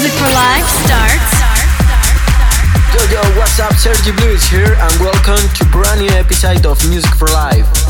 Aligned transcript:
Music 0.00 0.16
for 0.16 0.32
Live 0.32 0.66
starts 0.66 1.40
Yo 2.94 3.02
yo, 3.12 3.20
what's 3.38 3.60
up? 3.60 3.74
Sergi 3.74 4.12
Blue 4.12 4.30
is 4.30 4.48
here, 4.48 4.74
and 4.80 4.98
welcome 4.98 5.46
to 5.52 5.64
brand 5.66 6.00
new 6.00 6.08
episode 6.16 6.64
of 6.64 6.80
Music 6.88 7.14
for 7.16 7.28
Life. 7.28 7.89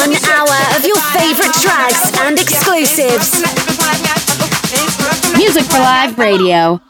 One 0.00 0.14
hour 0.14 0.78
of 0.78 0.86
your 0.86 0.96
favorite 1.12 1.52
tracks 1.60 2.10
and 2.20 2.38
exclusives. 2.40 3.42
Music 5.36 5.64
for 5.64 5.78
Live 5.78 6.18
Radio. 6.18 6.80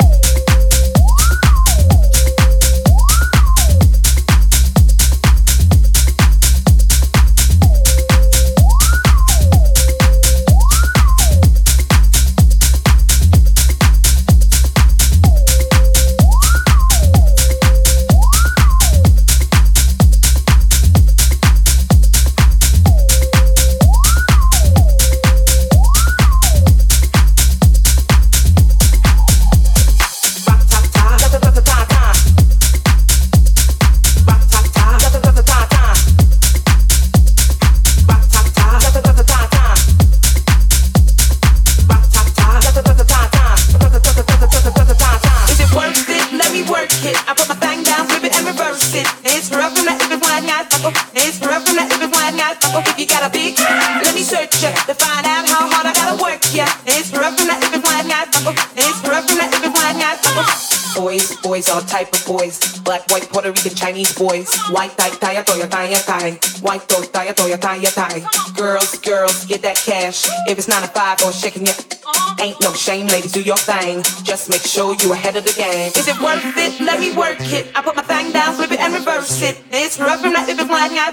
Ladies, 73.12 73.32
do 73.32 73.42
your 73.42 73.56
thing. 73.56 74.02
Just 74.22 74.48
make 74.50 74.62
sure 74.62 74.94
you 75.02 75.12
ahead 75.12 75.36
of 75.36 75.44
the 75.44 75.52
game. 75.52 75.92
Is 75.96 76.06
it 76.08 76.20
worth 76.20 76.42
it? 76.56 76.80
Let 76.80 77.00
me 77.00 77.12
work 77.16 77.40
it. 77.40 77.70
I 77.74 77.82
put 77.82 77.96
my 77.96 78.02
thing 78.02 78.32
down, 78.32 78.54
flip 78.54 78.72
it 78.72 78.80
and 78.80 78.94
reverse 78.94 79.42
it. 79.42 79.58
It's 79.70 79.98
rough 79.98 80.20
from 80.20 80.32
that 80.34 80.48
if 80.48 80.58
it's 80.58 80.68
blind 80.68 80.94
guy. 80.94 81.10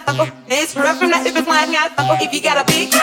It's 0.47 0.75
rough 0.75 1.00
from 1.00 1.12
that 1.12 1.25
if 1.25 1.36
it's 1.36 1.46
blind 1.46 1.74
guy. 1.74 1.90
If 2.22 2.34
you 2.34 2.41
got 2.41 2.57
a 2.57 2.66
big, 2.66 2.94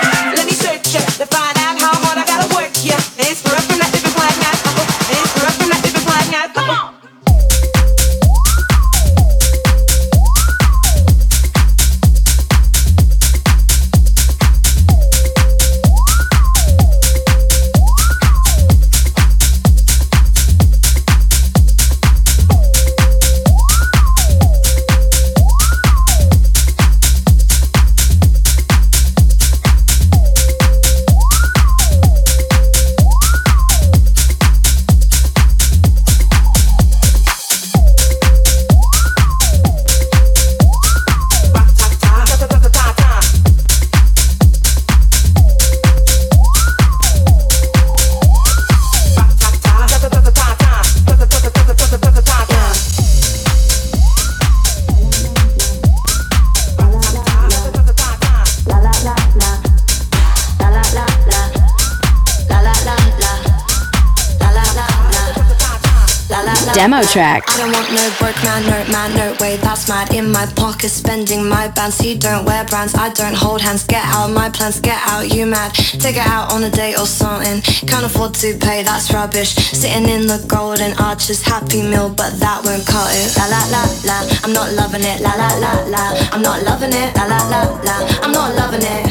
track. 67.15 67.47
I 67.47 67.57
don't 67.63 67.71
want 67.71 67.87
no 67.95 68.03
broke 68.19 68.43
man, 68.43 68.67
no 68.67 68.75
man, 68.91 69.15
no 69.15 69.27
way, 69.39 69.57
that's 69.63 69.89
mad. 69.89 70.13
In 70.13 70.33
my 70.33 70.47
pocket, 70.59 70.91
spending 70.91 71.47
my 71.49 71.69
bands. 71.69 72.01
He 72.01 72.19
don't 72.19 72.45
wear 72.45 72.65
brands, 72.65 72.95
I 72.97 73.11
don't 73.11 73.37
hold 73.37 73.61
hands. 73.61 73.85
Get 73.87 74.05
out 74.05 74.35
my 74.35 74.51
plans, 74.51 74.81
get 74.81 74.99
out, 75.07 75.31
you 75.33 75.47
mad. 75.47 75.73
Take 76.03 76.17
it 76.17 76.27
out 76.27 76.51
on 76.53 76.65
a 76.65 76.71
date 76.71 76.99
or 76.99 77.07
something. 77.07 77.63
Can't 77.87 78.05
afford 78.05 78.35
to 78.43 78.59
pay, 78.59 78.83
that's 78.83 79.15
rubbish. 79.15 79.55
Sitting 79.55 80.09
in 80.11 80.27
the 80.27 80.43
golden 80.49 80.93
arches, 80.99 81.41
happy 81.41 81.83
meal, 81.83 82.11
but 82.11 82.35
that 82.43 82.59
won't 82.67 82.85
cut 82.85 83.07
it. 83.15 83.31
La 83.39 83.47
la 83.47 83.63
la 83.71 83.83
la, 84.11 84.19
I'm 84.43 84.53
not 84.53 84.73
loving 84.75 85.07
it. 85.07 85.21
La 85.23 85.39
la 85.39 85.55
la 85.63 85.73
la, 85.95 86.03
I'm 86.35 86.43
not 86.43 86.65
loving 86.67 86.93
it. 86.93 87.15
La 87.15 87.31
la 87.31 87.39
la 87.47 87.63
la, 87.87 87.97
I'm 88.27 88.33
not 88.33 88.51
loving 88.59 88.83
it. 88.83 89.07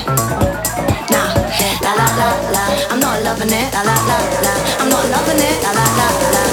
Nah, 1.07 1.31
la 1.79 1.91
la 1.95 2.07
la 2.19 2.27
la, 2.51 2.63
I'm 2.91 2.99
not 2.99 3.23
loving 3.23 3.47
it. 3.47 3.71
La 3.71 3.81
la 3.87 3.95
la 3.95 4.17
la, 4.43 4.53
I'm 4.83 4.89
not 4.91 5.05
loving 5.07 5.39
it. 5.39 5.55
La 5.63 5.71
la 5.71 5.85
la 5.99 6.07
la, 6.35 6.52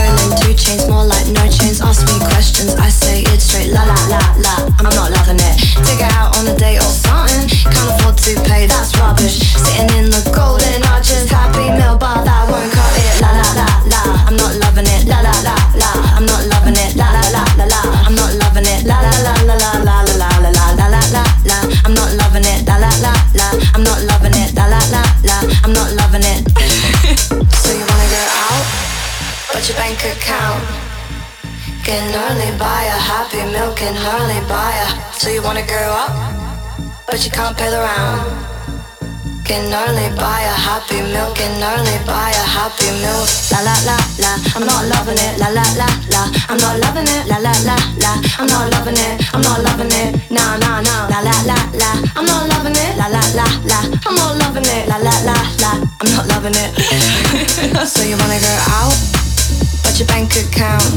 but 37.21 37.31
can't 37.33 37.57
pay 37.57 37.69
the 37.69 37.77
round. 37.77 38.33
Can 39.45 39.69
only 39.69 40.09
buy 40.17 40.41
a 40.41 40.55
happy 40.57 41.05
meal, 41.05 41.29
can 41.37 41.53
only 41.61 41.97
buy 42.09 42.33
a 42.33 42.45
happy 42.49 42.89
meal. 42.97 43.21
La 43.53 43.61
la 43.61 43.75
la 43.85 43.97
la, 44.17 44.31
I'm 44.57 44.65
not 44.65 44.89
loving 44.89 45.21
it. 45.21 45.37
La 45.37 45.53
la 45.53 45.61
la 45.77 45.85
la, 46.09 46.21
I'm 46.49 46.57
not 46.57 46.81
loving 46.81 47.05
it. 47.05 47.29
La 47.29 47.37
la 47.37 47.53
la 47.61 47.77
la, 48.01 48.11
I'm 48.41 48.47
not 48.49 48.73
loving 48.73 48.97
it. 48.97 49.21
I'm 49.33 49.41
not 49.41 49.61
loving 49.61 49.93
it. 49.93 50.17
Nah 50.31 50.57
nah 50.57 50.81
nah. 50.81 51.13
La 51.13 51.19
la 51.21 51.35
la 51.45 51.57
la, 51.77 51.91
I'm 52.17 52.25
not 52.25 52.49
loving 52.49 52.73
it. 52.73 52.97
La 52.97 53.05
la 53.05 53.21
la 53.37 53.45
la, 53.69 53.79
I'm 54.07 54.15
not 54.17 54.41
loving 54.41 54.65
it. 54.65 54.89
La 54.89 54.97
la 54.97 55.13
la 55.21 55.37
la, 55.61 55.71
I'm 56.01 56.09
not 56.15 56.25
loving 56.25 56.57
it. 56.57 56.73
so 57.85 58.01
you 58.01 58.17
wanna 58.17 58.41
go 58.41 58.53
out, 58.81 58.97
but 59.85 59.93
your 59.99 60.07
bank 60.09 60.33
account 60.41 60.89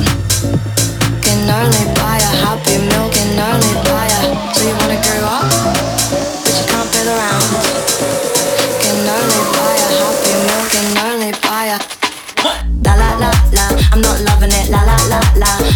can 1.20 1.44
only 1.52 1.84
buy 2.00 2.16
a 2.16 2.32
happy 2.48 2.80
meal, 2.80 3.12
can 3.12 3.36
only 3.36 3.72
buy 3.84 4.08
a. 4.08 4.54
So 4.56 4.64
you 4.64 4.74
wanna 4.80 4.96
grow 5.04 5.20
up? 5.28 5.63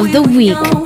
of 0.00 0.12
the 0.12 0.22
week. 0.22 0.79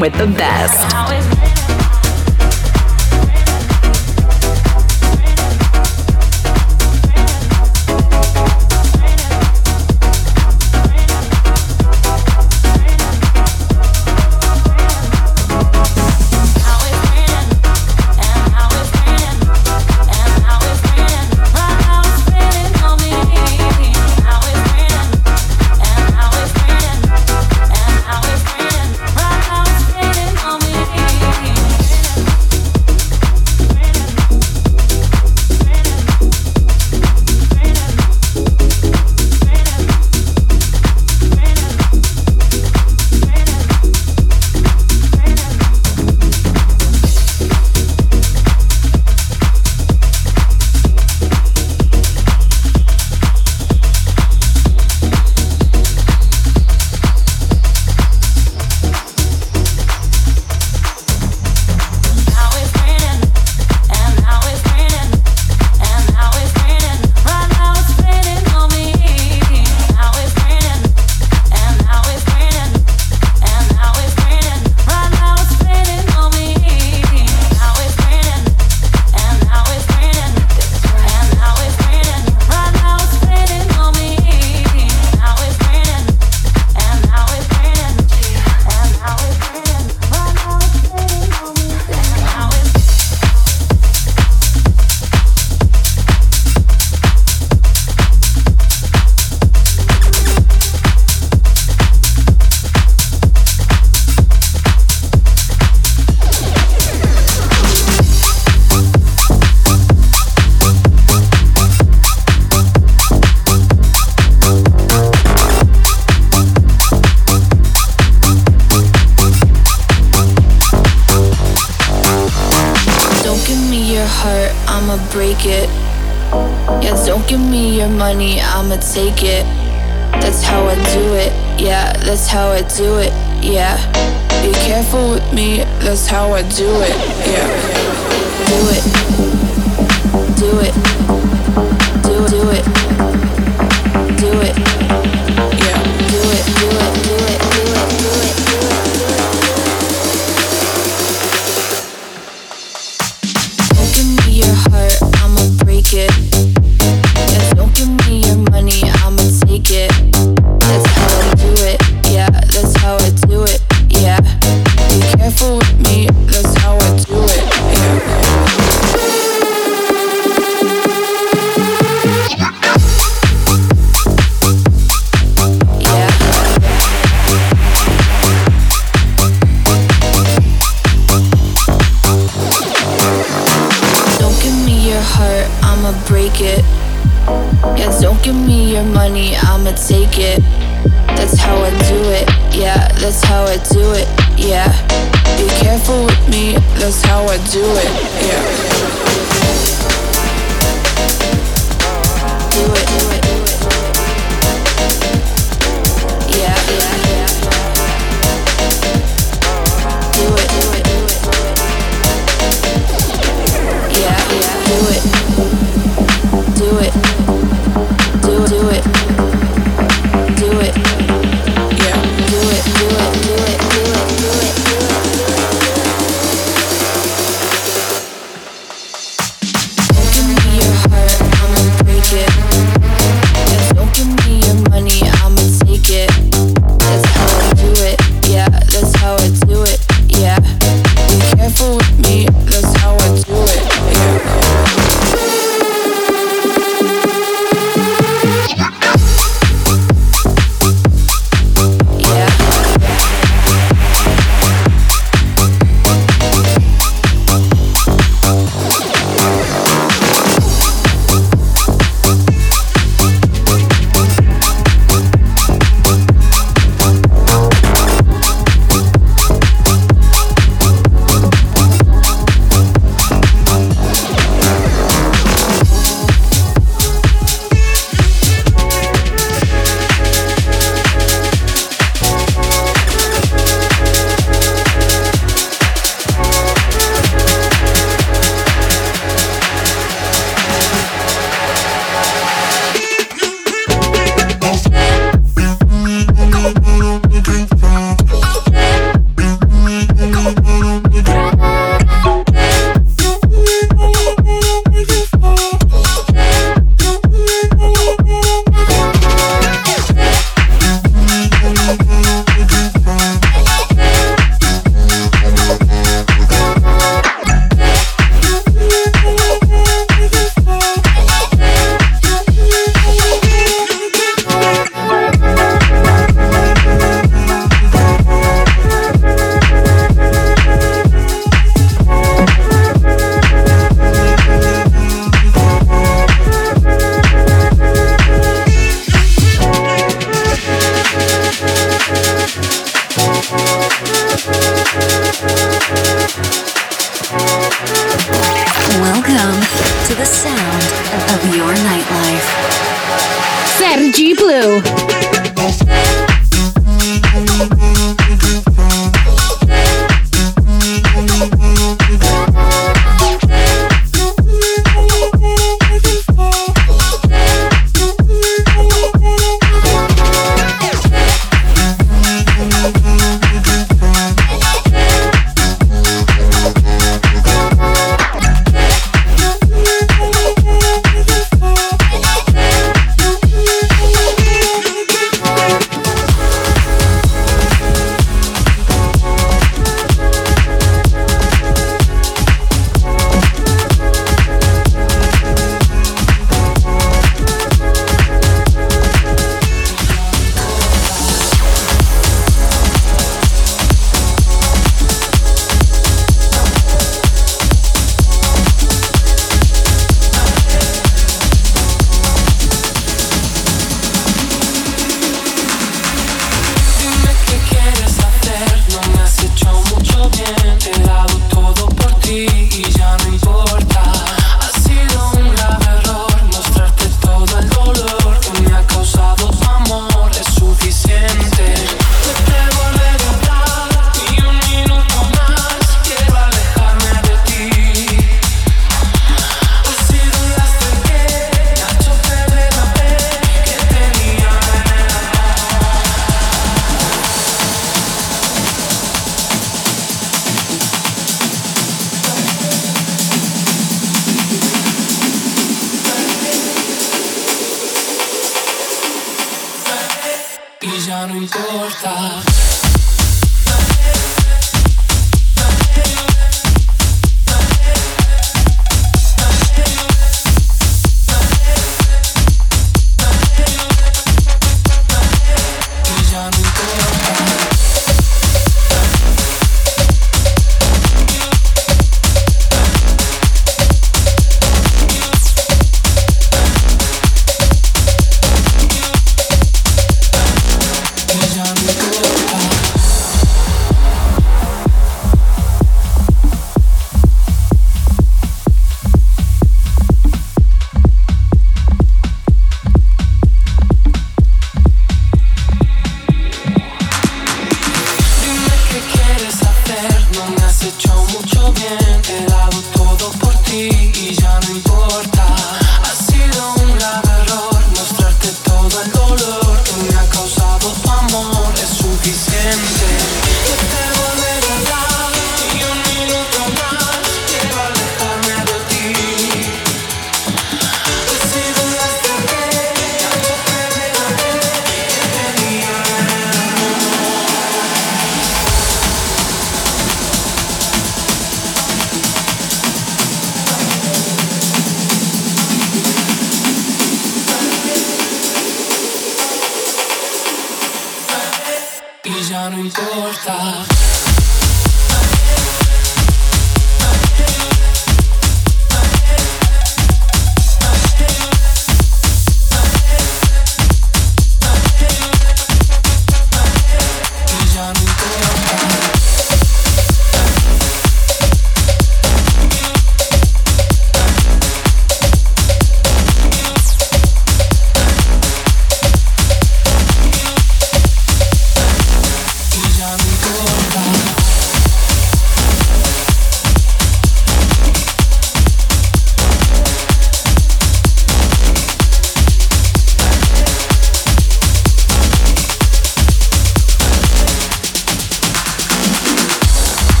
With 0.00 0.12
the 0.14 0.26
best. 0.26 0.93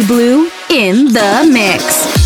Blue 0.00 0.48
in 0.70 1.12
the 1.12 1.46
mix. 1.52 2.21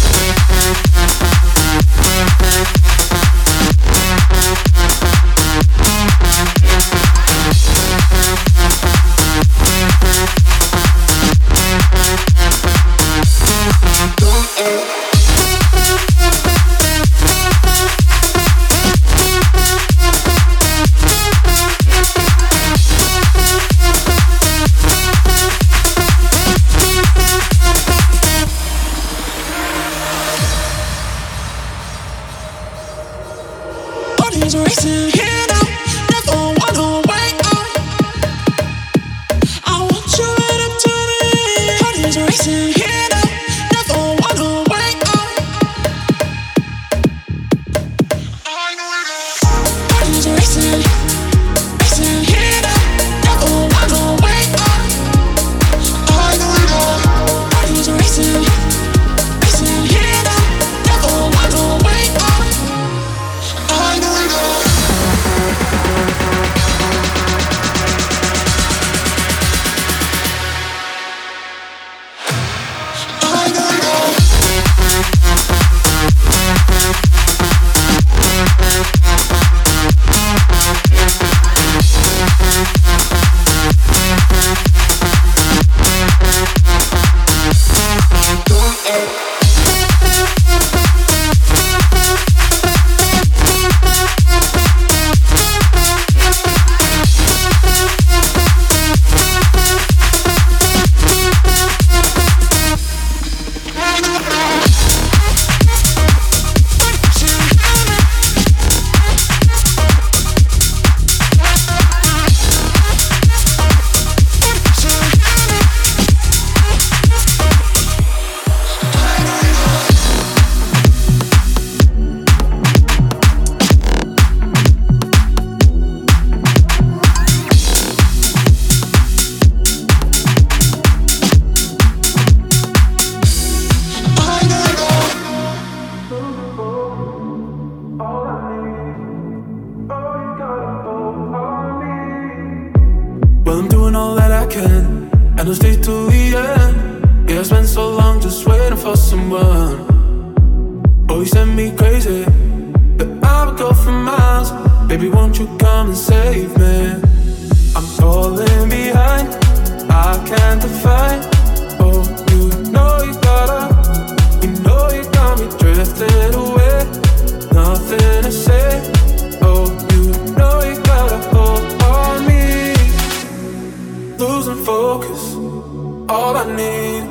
all 176.09 176.37
I 176.37 176.45
need. 176.57 177.05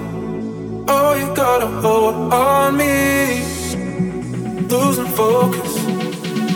Oh, 0.87 1.13
you 1.15 1.27
got 1.35 1.63
a 1.63 1.67
hold 1.67 2.33
on 2.33 2.77
me. 2.77 3.43
Losing 4.69 5.11
focus, 5.21 5.71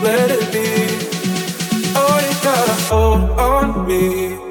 let 0.02 0.30
it 0.30 0.52
be. 0.52 0.68
Oh, 1.94 2.16
you 2.26 2.34
got 2.42 2.68
a 2.68 2.76
hold 2.88 3.30
on 3.38 3.86
me. 3.86 4.49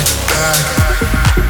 Back 0.00 0.56
back 0.78 1.36
back 1.36 1.49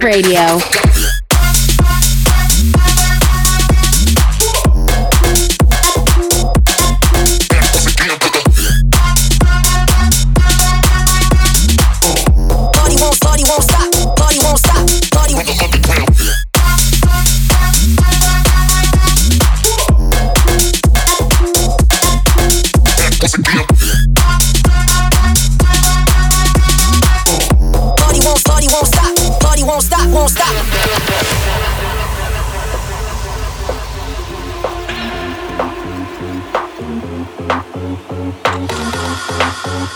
Radio. 0.00 0.81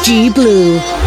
Sergi 0.04 0.30
Blue. 0.30 1.03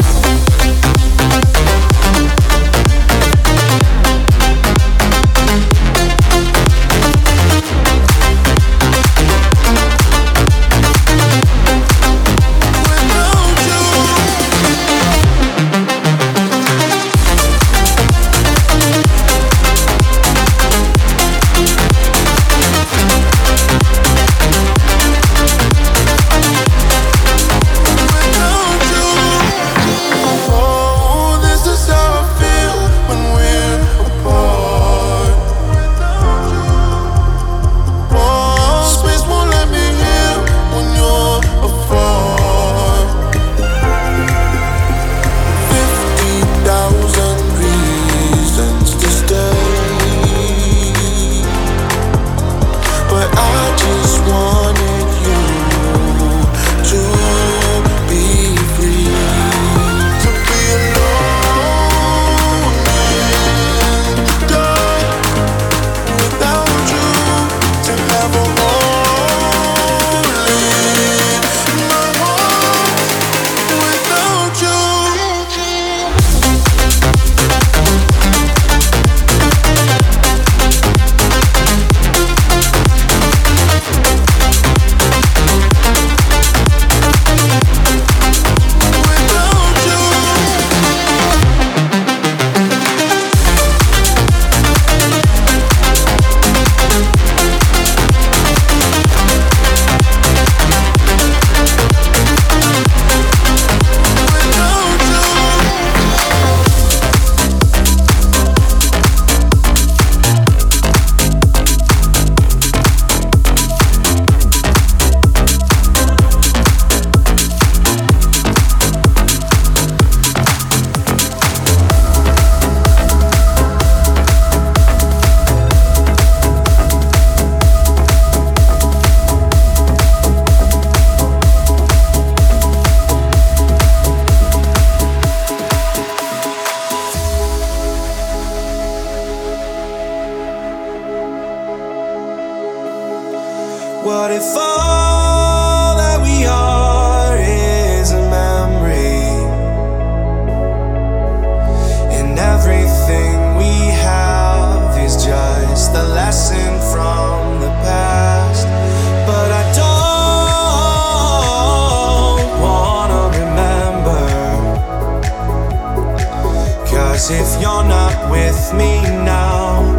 If 167.28 167.60
you're 167.60 167.82
not 167.82 168.30
with 168.30 168.72
me 168.72 169.02
now, 169.02 169.96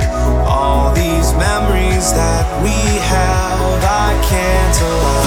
all 0.47 0.93
these 0.93 1.33
memories 1.33 2.13
that 2.13 2.63
we 2.63 2.71
have, 2.71 3.83
I 3.83 4.13
can't 4.29 4.81
allow. 4.81 5.26